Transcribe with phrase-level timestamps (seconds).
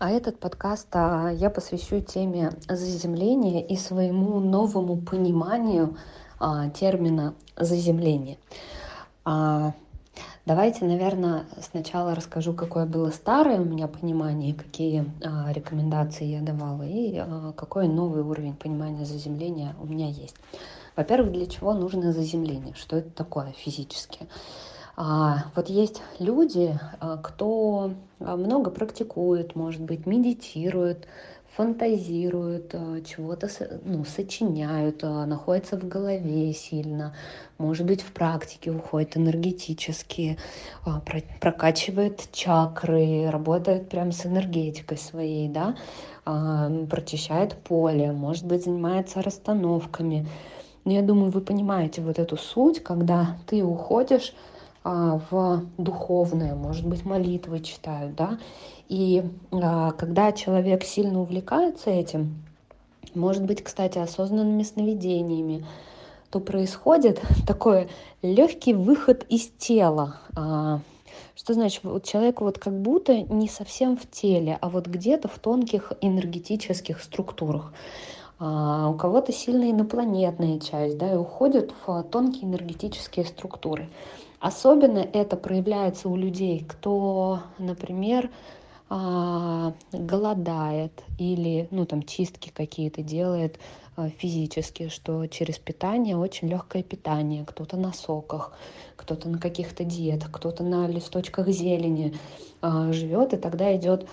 [0.00, 5.94] А этот подкаст а, я посвящу теме заземления и своему новому пониманию
[6.38, 8.38] а, термина заземление.
[9.26, 9.74] А,
[10.46, 16.82] давайте, наверное, сначала расскажу, какое было старое у меня понимание, какие а, рекомендации я давала
[16.82, 20.36] и а, какой новый уровень понимания заземления у меня есть.
[20.96, 22.74] Во-первых, для чего нужно заземление?
[22.74, 24.20] Что это такое физически?
[25.02, 31.08] А, вот есть люди, а, кто а, много практикует, может быть, медитирует,
[31.56, 32.74] фантазируют,
[33.06, 33.48] чего-то
[33.82, 37.14] ну, сочиняют, находятся в голове сильно,
[37.56, 40.38] может быть, в практике уходит энергетически,
[41.40, 45.76] прокачивает чакры, работает прям с энергетикой своей, да,
[46.24, 50.28] прочищает поле, может быть, занимается расстановками.
[50.84, 54.34] Но я думаю, вы понимаете вот эту суть, когда ты уходишь
[54.82, 58.38] а, в духовное, может быть, молитвы читают, да.
[58.88, 59.22] И
[59.52, 62.42] а, когда человек сильно увлекается этим,
[63.14, 65.66] может быть, кстати, осознанными сновидениями,
[66.30, 67.88] то происходит такой
[68.22, 70.16] легкий выход из тела.
[70.34, 70.80] А,
[71.36, 75.38] что значит, вот человек вот как будто не совсем в теле, а вот где-то в
[75.38, 77.72] тонких энергетических структурах.
[78.38, 83.88] у кого-то сильная инопланетная часть, да, и уходит в тонкие энергетические структуры.
[84.40, 88.30] Особенно это проявляется у людей, кто, например,
[88.88, 93.60] а, голодает или ну там чистки какие-то делает
[93.96, 98.52] а, физически, что через питание очень легкое питание, кто-то на соках,
[98.96, 102.14] кто-то на каких-то диетах, кто-то на листочках зелени
[102.62, 104.08] а, живет, и тогда идет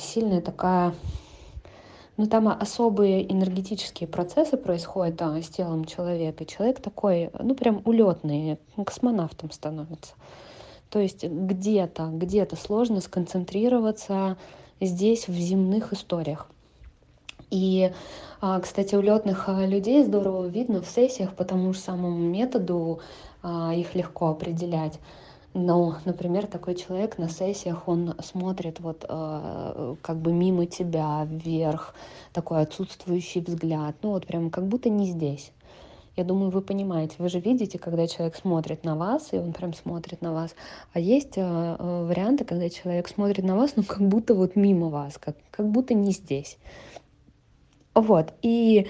[0.00, 0.94] сильная такая
[2.16, 6.44] ну, там особые энергетические процессы происходят да, с телом человека.
[6.44, 10.14] Человек такой, ну, прям улетный, космонавтом становится.
[10.90, 14.36] То есть где-то, где-то сложно сконцентрироваться
[14.80, 16.48] здесь, в земных историях.
[17.50, 17.92] И,
[18.40, 23.00] а, кстати, улетных а, людей здорово видно в сессиях по тому же самому методу,
[23.42, 24.98] а, их легко определять.
[25.58, 31.94] Но, например, такой человек на сессиях, он смотрит вот э, как бы мимо тебя вверх,
[32.34, 35.52] такой отсутствующий взгляд, ну вот прям как будто не здесь.
[36.14, 39.72] Я думаю, вы понимаете, вы же видите, когда человек смотрит на вас, и он прям
[39.72, 40.54] смотрит на вас.
[40.92, 44.90] А есть э, э варианты, когда человек смотрит на вас, ну как будто вот мимо
[44.90, 46.58] вас, как, как будто не здесь.
[47.94, 48.88] Вот, и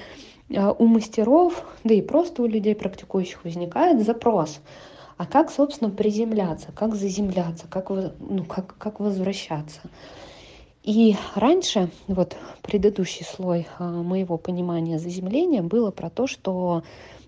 [0.50, 4.58] э, у мастеров, да и просто у людей практикующих возникает запрос–
[5.16, 9.80] а как, собственно, приземляться, как заземляться, как, ну, как, как возвращаться.
[10.82, 16.84] И раньше, вот предыдущий слой а, моего понимания заземления было про то, что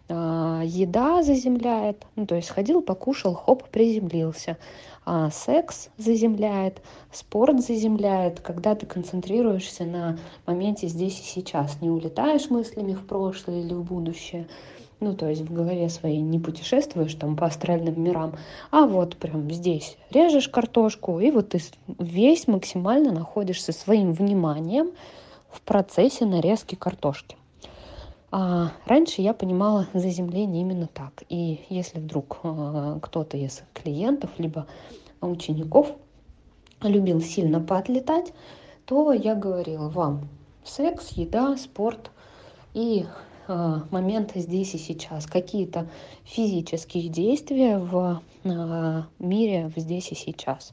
[0.09, 4.59] а, еда заземляет, ну, то есть ходил, покушал, хоп, приземлился.
[5.05, 12.51] А секс заземляет, спорт заземляет, когда ты концентрируешься на моменте здесь и сейчас, не улетаешь
[12.51, 14.47] мыслями в прошлое или в будущее,
[15.01, 18.35] ну, то есть в голове своей не путешествуешь там по астральным мирам,
[18.71, 21.61] а вот прям здесь режешь картошку, и вот ты
[21.99, 24.91] весь максимально находишься своим вниманием
[25.51, 27.37] в процессе нарезки картошки.
[28.31, 31.23] А раньше я понимала заземление именно так.
[31.31, 34.67] И если вдруг а, кто-то из клиентов либо
[35.23, 35.93] учеников
[36.83, 38.35] любил сильно поотлетать,
[38.85, 40.29] то я говорила вам
[40.63, 42.11] секс, еда, спорт
[42.75, 43.07] и
[43.49, 45.87] Э, момента здесь и сейчас, какие-то
[46.25, 50.73] физические действия в э, мире здесь и сейчас.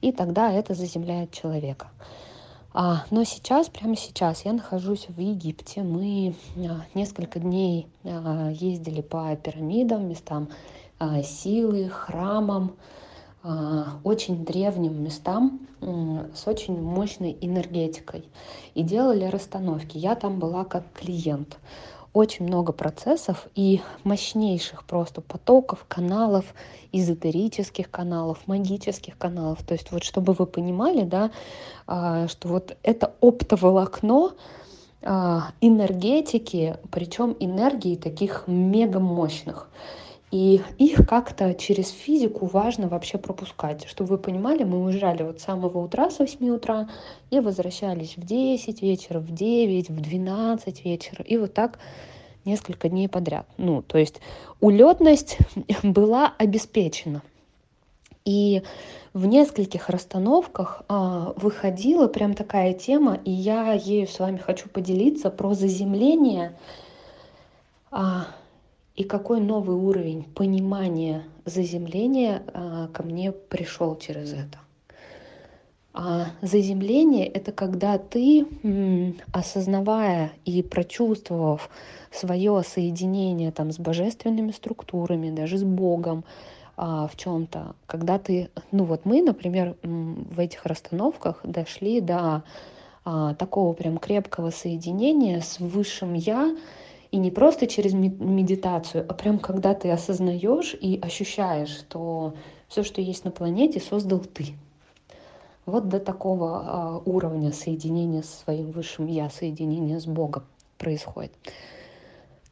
[0.00, 1.90] И тогда это заземляет человека.
[2.74, 5.82] А, но сейчас, прямо сейчас, я нахожусь в Египте.
[5.82, 10.48] Мы а, несколько дней ездили по пирамидам, местам
[11.24, 12.76] силы, храмам,
[14.04, 18.24] очень древним местам с очень мощной энергетикой.
[18.74, 19.98] И делали расстановки.
[19.98, 21.58] Я там была как клиент
[22.12, 26.44] очень много процессов и мощнейших просто потоков, каналов,
[26.92, 29.62] эзотерических каналов, магических каналов.
[29.62, 31.30] То есть вот чтобы вы понимали, да,
[31.86, 34.32] а, что вот это оптоволокно
[35.02, 39.68] а, энергетики, причем энергии таких мега мощных.
[40.32, 43.84] И их как-то через физику важно вообще пропускать.
[43.86, 46.88] Чтобы вы понимали, мы уезжали вот с самого утра, с 8 утра,
[47.30, 51.22] и возвращались в 10 вечера, в 9, в 12 вечера.
[51.22, 51.78] И вот так
[52.46, 53.46] несколько дней подряд.
[53.58, 54.20] Ну, то есть
[54.60, 55.36] улетность
[55.82, 57.20] была обеспечена.
[58.24, 58.62] И
[59.12, 65.28] в нескольких расстановках а, выходила прям такая тема, и я ею с вами хочу поделиться
[65.28, 66.56] про заземление
[67.90, 68.28] а,
[68.96, 74.58] и какой новый уровень понимания заземления а, ко мне пришел через это.
[75.94, 78.46] А заземление— это когда ты,
[79.30, 81.68] осознавая и прочувствовав
[82.10, 86.24] свое соединение там, с божественными структурами, даже с Богом
[86.76, 92.42] а, в чем-то, когда ты, ну вот мы, например, в этих расстановках дошли до
[93.04, 96.56] а, такого прям крепкого соединения с высшим я,
[97.12, 102.34] и не просто через медитацию, а прям когда ты осознаешь и ощущаешь, что
[102.68, 104.54] все, что есть на планете, создал ты.
[105.66, 110.44] Вот до такого а, уровня соединения с своим высшим я, соединения с Богом
[110.78, 111.32] происходит.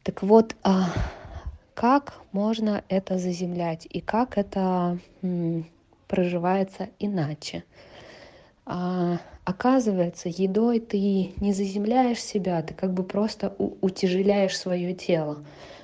[0.03, 0.93] Так вот, а,
[1.73, 4.99] как можно это заземлять и как это
[6.07, 7.63] проживается иначе?
[9.43, 15.43] Оказывается, едой ты не заземляешь себя, ты как бы просто утяжеляешь свое тело.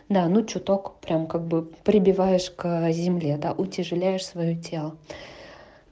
[0.10, 4.96] Да, ну чуток прям как бы прибиваешь к земле, да, утяжеляешь свое тело.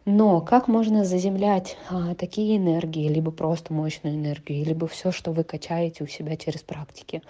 [0.06, 5.44] Но как можно заземлять а, такие энергии, либо просто мощную энергию, либо все, что вы
[5.44, 7.23] качаете у себя через практики,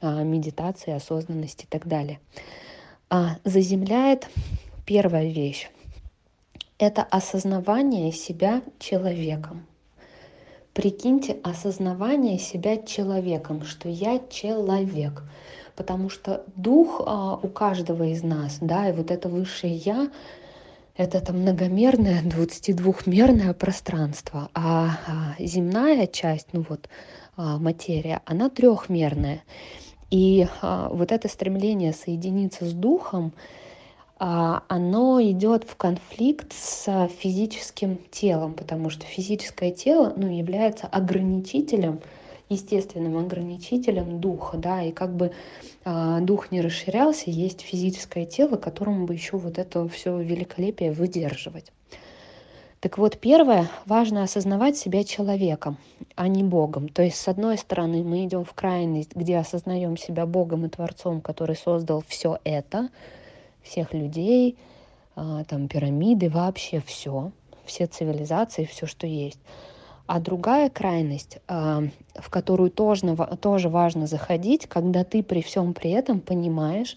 [0.00, 2.18] а, медитации, осознанность и так далее?
[3.10, 4.28] А, заземляет
[4.86, 5.68] первая вещь.
[6.78, 9.66] Это осознавание себя человеком.
[10.74, 15.22] Прикиньте осознавание себя человеком, что я человек.
[15.74, 20.10] Потому что дух а, у каждого из нас, да, и вот это высшее я,
[20.96, 26.88] это там многомерное 22-мерное пространство, а, а земная часть, ну вот
[27.36, 29.42] а, материя, она трехмерная.
[30.10, 33.32] И а, вот это стремление соединиться с духом,
[34.18, 42.00] оно идет в конфликт с физическим телом, потому что физическое тело ну, является ограничителем
[42.48, 45.32] естественным ограничителем духа, да, и как бы
[45.84, 51.72] э, дух не расширялся, есть физическое тело, которому бы еще вот это все великолепие выдерживать.
[52.80, 55.76] Так вот, первое, важно осознавать себя человеком,
[56.14, 56.88] а не Богом.
[56.88, 61.20] То есть, с одной стороны, мы идем в крайность, где осознаем себя Богом и Творцом,
[61.20, 62.90] который создал все это,
[63.66, 64.56] всех людей,
[65.16, 67.32] э, там пирамиды, вообще все,
[67.64, 69.40] все цивилизации, все, что есть.
[70.06, 71.82] А другая крайность, а,
[72.14, 76.96] в которую тоже, тоже важно заходить, когда ты при всем при этом понимаешь,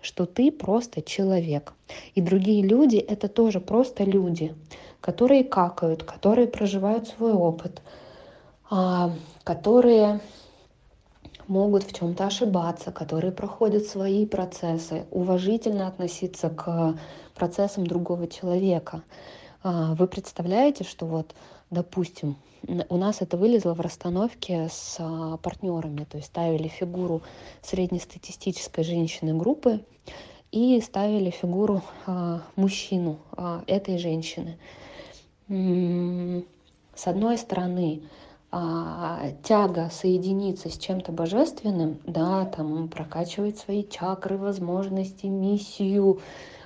[0.00, 1.74] что ты просто человек.
[2.14, 4.54] И другие люди— это тоже просто люди,
[5.02, 7.82] которые какают, которые проживают свой опыт,
[8.70, 9.12] а,
[9.44, 10.20] которые
[11.50, 16.94] могут в чем-то ошибаться, которые проходят свои процессы, уважительно относиться к
[17.34, 19.02] процессам другого человека.
[19.62, 21.34] А, вы представляете, что вот
[21.70, 22.36] допустим,
[22.88, 27.22] у нас это вылезло в расстановке с а, партнерами, то есть ставили фигуру
[27.62, 29.80] среднестатистической женщины группы
[30.52, 33.18] и ставили фигуру а, мужчину
[33.66, 34.56] этой женщины.
[35.48, 38.02] С одной стороны,
[38.52, 46.20] а, тяга соединиться с чем-то божественным, да, там прокачивать свои чакры, возможности, миссию,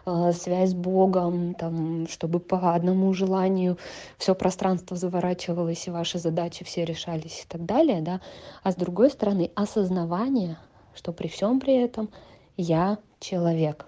[0.07, 3.79] Э, связь с Богом, там, чтобы по одному желанию
[4.19, 8.21] все пространство заворачивалось и ваши задачи все решались и так далее, да.
[8.63, 10.59] А с другой стороны, осознавание,
[10.95, 12.11] что при всем при этом
[12.57, 13.87] я человек.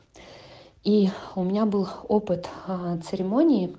[0.84, 3.76] И у меня был опыт а, церемонии,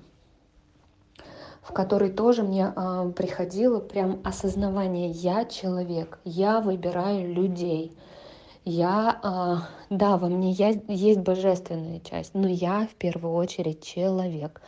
[1.68, 7.92] в которой тоже мне а, приходило прям осознавание «я человек», «я выбираю людей»,
[8.64, 10.52] я, а, да, во мне
[10.88, 14.60] есть божественная часть, но я в первую очередь человек.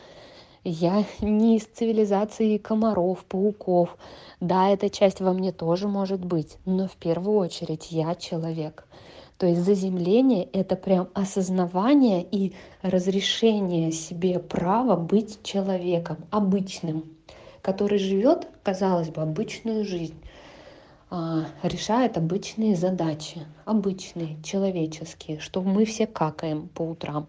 [0.64, 3.96] Я не из цивилизации комаров, пауков.
[4.40, 8.86] Да, эта часть во мне тоже может быть, но в первую очередь я человек.
[9.40, 17.04] То есть заземление— это прям осознавание и разрешение себе права быть человеком, обычным,
[17.62, 20.20] который живет, казалось бы, обычную жизнь
[21.08, 27.26] а, решает обычные задачи, обычные, человеческие, что мы все какаем по утрам,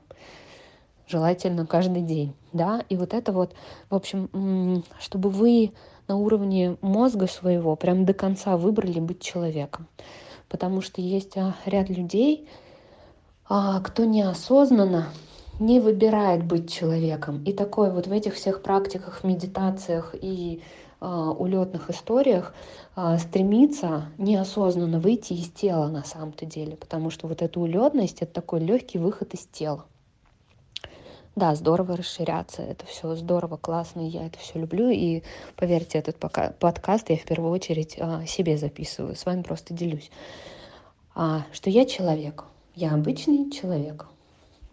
[1.07, 3.55] желательно каждый день, да, и вот это вот,
[3.89, 5.71] в общем, чтобы вы
[6.09, 9.87] на уровне мозга своего прям до конца выбрали быть человеком,
[10.51, 12.47] потому что есть а, ряд людей,
[13.47, 15.07] а, кто неосознанно
[15.59, 17.41] не выбирает быть человеком.
[17.45, 20.61] И такое вот в этих всех практиках, медитациях и
[20.99, 22.53] а, улетных историях
[23.19, 28.59] стремится неосознанно выйти из тела на самом-то деле, потому что вот эта улетность это такой
[28.59, 29.85] легкий выход из тела.
[31.35, 34.89] Да, здорово расширяться, это все здорово, классно, я это все люблю.
[34.89, 35.23] И
[35.55, 40.11] поверьте, этот подкаст я в первую очередь а, себе записываю, с вами просто делюсь.
[41.13, 42.43] Что я человек,
[42.75, 44.07] я обычный человек.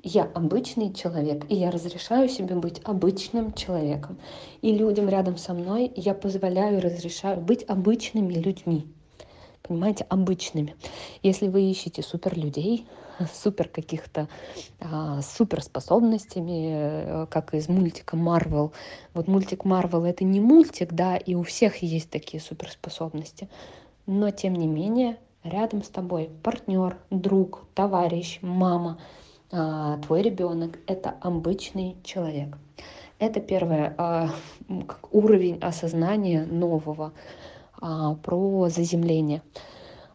[0.05, 4.17] Я обычный человек, и я разрешаю себе быть обычным человеком.
[4.63, 8.87] И людям рядом со мной я позволяю, разрешаю быть обычными людьми.
[9.63, 10.75] Понимаете, обычными.
[11.23, 12.87] Если вы ищете супер людей,
[13.35, 14.29] супер каких-то
[14.81, 18.73] а, суперспособностями, э, как из мультика Марвел.
[19.15, 23.49] Вот мультик Марвел это не мультик, да, и у всех есть такие суперспособности.
[24.07, 28.99] Но тем не менее, рядом с тобой партнер, друг, товарищ, мама,
[29.51, 32.57] а, твой ребенок это обычный человек.
[33.19, 34.31] Это первое а,
[35.11, 37.13] уровень осознания нового
[37.81, 39.43] про заземление.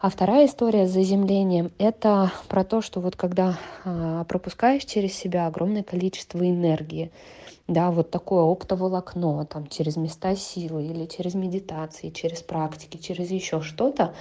[0.03, 5.47] А вторая история с заземлением— это про то, что вот когда а, пропускаешь через себя
[5.47, 7.09] огромное количество энергии,
[7.69, 13.61] да, вот такое оптоволокно, там, через места силы или через медитации, через практики, через еще
[13.61, 14.13] что-то,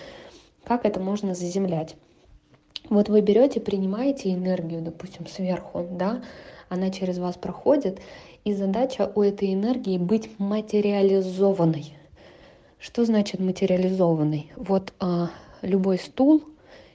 [0.63, 1.97] как это можно заземлять?
[2.89, 6.23] Вот вы берете, принимаете энергию, допустим, сверху, да,
[6.69, 8.01] она через вас проходит,
[8.45, 11.97] и задача у этой энергии быть материализованной.
[12.83, 14.51] Что значит материализованный?
[14.57, 15.31] Вот а,
[15.63, 16.43] любой стул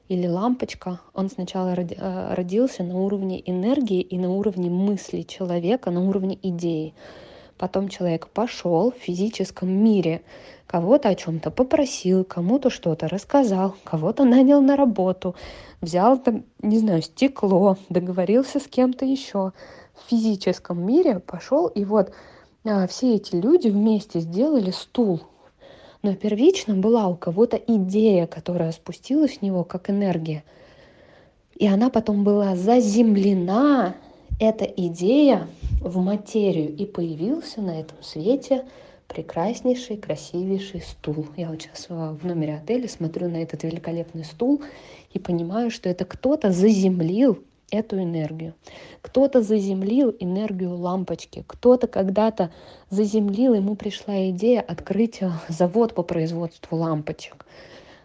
[0.09, 6.05] или лампочка, он сначала э, родился на уровне энергии и на уровне мысли человека, на
[6.05, 6.93] уровне идеи.
[7.57, 10.23] Потом человек пошел в физическом мире,
[10.65, 15.35] кого-то о чем-то попросил, кому-то что-то рассказал, кого-то нанял на работу,
[15.79, 19.53] взял там, не знаю, стекло, договорился с кем-то еще.
[19.93, 22.11] В физическом мире пошел, и вот
[22.65, 25.21] а, все эти люди вместе сделали стул,
[26.07, 30.45] но первично была у кого-то идея, которая спустилась в него как энергия.
[31.57, 33.93] И она потом была заземлена,
[34.39, 35.49] эта идея,
[35.81, 36.73] в материю.
[36.73, 38.63] И появился на этом свете
[39.09, 41.25] прекраснейший, красивейший стул.
[41.35, 44.61] Я вот сейчас в номере отеля смотрю на этот великолепный стул
[45.11, 48.53] и понимаю, что это кто-то заземлил эту энергию.
[49.01, 52.51] Кто-то заземлил энергию лампочки, кто-то когда-то
[52.89, 57.45] заземлил, ему пришла идея открыть э, завод по производству лампочек,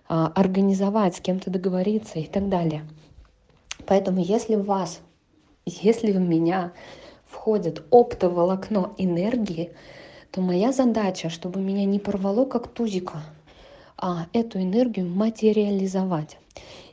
[0.08, 2.84] а, организовать, с кем-то договориться и так далее.
[3.86, 5.00] Поэтому если в вас,
[5.64, 6.72] если в меня
[7.26, 9.70] входит оптоволокно энергии,
[10.30, 13.22] то моя задача, чтобы меня не порвало как тузика,
[13.96, 16.38] а эту энергию материализовать.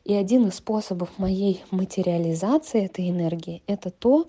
[0.04, 4.28] И один из способов моей материализации этой энергии— это то,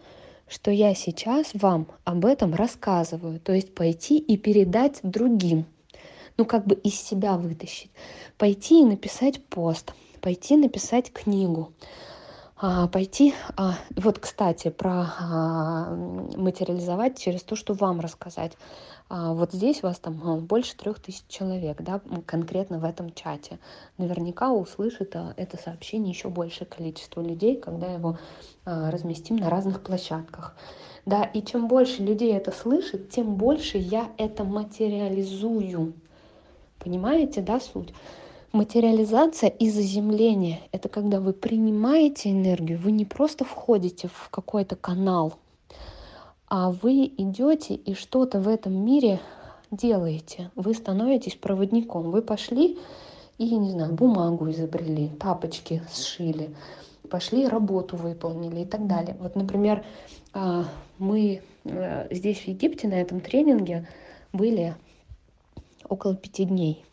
[0.49, 3.39] что я сейчас вам об этом рассказываю.
[3.41, 5.65] То есть пойти и передать другим.
[6.37, 7.91] Ну, как бы из себя вытащить.
[8.37, 9.93] Пойти и написать пост.
[10.21, 11.73] Пойти написать книгу.
[12.63, 15.95] А, пойти, а, вот, кстати, про а,
[16.37, 18.53] материализовать через то, что вам рассказать.
[19.09, 23.59] Вот здесь у вас там больше трех тысяч человек, да, конкретно в этом чате.
[23.99, 28.19] Наверняка услышит это сообщение еще большее количество людей, когда его
[28.65, 30.55] разместим на разных площадках.
[31.07, 35.95] Да, и чем больше людей это слышит, тем больше я это материализую.
[36.79, 37.93] Понимаете, да, суть?
[38.53, 45.35] Материализация и заземление— это когда вы принимаете энергию, вы не просто входите в какой-то канал,
[46.49, 49.21] а вы идете и что-то в этом мире
[49.71, 50.51] делаете.
[50.57, 52.11] Вы становитесь проводником.
[52.11, 52.77] Вы пошли
[53.39, 56.51] и, не знаю, бумагу изобрели, тапочки сшили,
[57.09, 59.17] пошли работу выполнили и так далее.
[59.21, 59.85] Вот, например,
[60.33, 60.65] а,
[60.99, 63.87] мы э, здесь в Египте на этом тренинге
[64.33, 64.75] были
[65.89, 66.85] около пяти дней,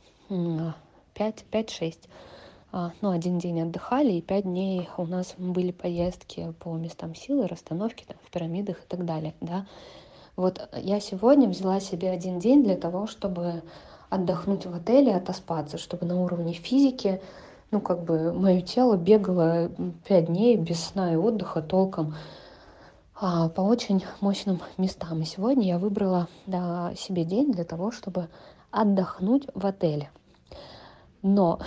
[1.17, 2.07] пять, пять-шесть.
[2.71, 7.47] А, ну, один день отдыхали, и пять дней у нас были поездки по местам силы,
[7.47, 9.65] расстановки там, в пирамидах и так далее, да.
[10.35, 13.63] Вот я сегодня взяла себе один день для того, чтобы
[14.09, 17.19] отдохнуть в отеле, отоспаться, чтобы на уровне физики,
[17.71, 19.71] ну, как бы мое тело бегало
[20.07, 22.15] пять дней без сна и отдыха толком
[23.19, 25.21] а, по очень мощным местам.
[25.21, 28.29] И сегодня я выбрала да, себе день для того, чтобы
[28.71, 30.11] отдохнуть в отеле.
[31.21, 31.59] Но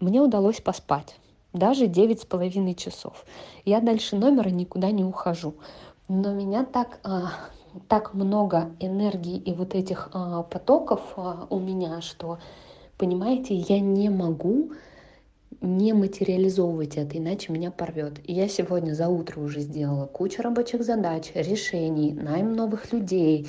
[0.00, 1.16] мне удалось поспать.
[1.52, 3.24] Даже девять с половиной часов.
[3.64, 5.54] Я дальше номера никуда не ухожу.
[6.08, 7.30] Но меня так, а,
[7.88, 12.38] так много энергии и вот этих а, потоков а, у меня, что,
[12.98, 14.72] понимаете, я не могу
[15.66, 18.14] не материализовывать это, иначе меня порвет.
[18.24, 23.48] Я сегодня за утро уже сделала кучу рабочих задач, решений, найм новых людей,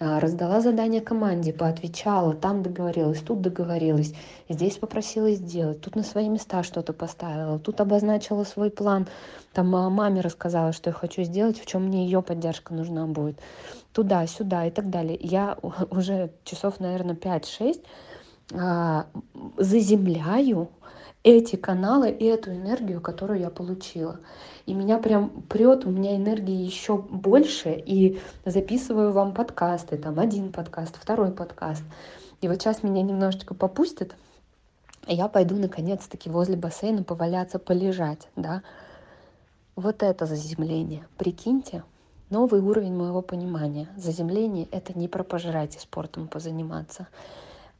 [0.00, 4.12] а, раздала задание команде, поотвечала, там договорилась, тут договорилась,
[4.48, 9.06] здесь попросила сделать, тут на свои места что-то поставила, тут обозначила свой план,
[9.52, 13.38] там маме рассказала, что я хочу сделать, в чем мне ее поддержка нужна будет,
[13.92, 15.18] туда, сюда и так далее.
[15.20, 15.56] Я
[15.90, 17.84] уже часов, наверное, 5-6
[18.52, 19.06] а,
[19.56, 20.68] заземляю
[21.24, 24.20] эти каналы и эту энергию, которую я получила.
[24.66, 30.52] И меня прям прет, у меня энергии еще больше, и записываю вам подкасты, там один
[30.52, 31.82] подкаст, второй подкаст.
[32.40, 34.14] И вот сейчас меня немножечко попустит,
[35.06, 38.62] я пойду наконец-таки возле бассейна поваляться, полежать, да.
[39.76, 41.06] Вот это заземление.
[41.18, 41.82] Прикиньте,
[42.30, 43.88] новый уровень моего понимания.
[43.96, 47.08] Заземление— это не про пожрать и спортом позаниматься,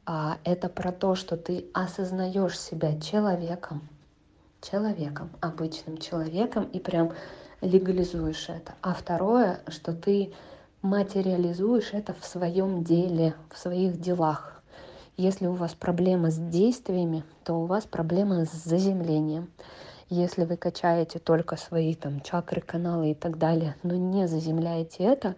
[0.05, 3.87] а это про то, что ты осознаешь себя человеком,
[4.61, 7.13] человеком, обычным человеком, и прям
[7.61, 8.75] легализуешь это.
[8.81, 10.33] А второе, что ты
[10.81, 14.61] материализуешь это в своем деле, в своих делах.
[15.17, 19.49] Если у вас проблема с действиями, то у вас проблема с заземлением.
[20.09, 25.35] Если вы качаете только свои там чакры, каналы и так далее, но не заземляете это,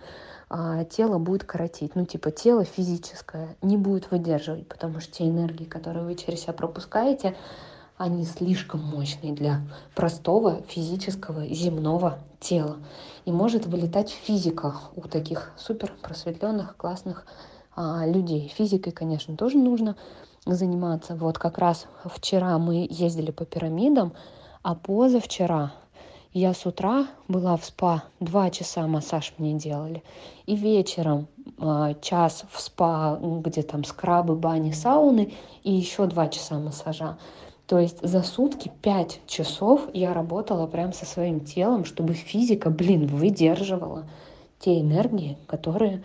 [0.49, 1.95] а, тело будет коротить.
[1.95, 6.53] Ну, типа тело физическое не будет выдерживать, потому что те энергии, которые вы через себя
[6.53, 7.35] пропускаете,
[7.97, 9.61] они слишком мощные для
[9.95, 12.77] простого физического земного тела.
[13.25, 17.25] И может вылетать физика у таких супер просветленных, классных
[17.75, 18.51] а, людей.
[18.55, 19.95] Физикой, конечно, тоже нужно
[20.45, 21.15] заниматься.
[21.15, 24.13] Вот как раз вчера мы ездили по пирамидам,
[24.61, 25.73] а позавчера
[26.37, 30.03] я с утра была в спа, два часа массаж мне делали.
[30.45, 31.27] И вечером
[31.57, 37.17] э, час в спа, где там скрабы, бани, сауны, и еще два часа массажа.
[37.65, 43.07] То есть за сутки пять часов я работала прям со своим телом, чтобы физика, блин,
[43.07, 44.07] выдерживала
[44.59, 46.03] те энергии, которые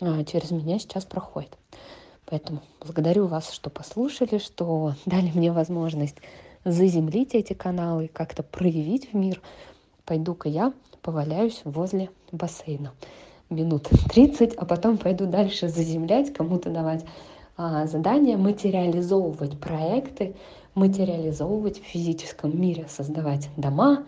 [0.00, 1.56] а, через меня сейчас проходит.
[2.26, 6.16] Поэтому благодарю вас, что послушали, что дали мне возможность
[6.64, 9.40] заземлить эти каналы, как-то проявить в мир.
[10.10, 12.92] Пойду-ка я поваляюсь возле бассейна
[13.48, 17.04] минут 30, а потом пойду дальше заземлять, кому-то давать
[17.56, 20.34] а, задания, материализовывать проекты,
[20.74, 24.02] материализовывать в физическом мире, создавать дома,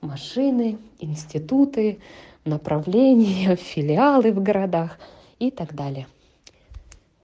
[0.00, 2.00] машины, институты,
[2.44, 4.98] направления, филиалы в городах–
[5.38, 6.06] и так далее.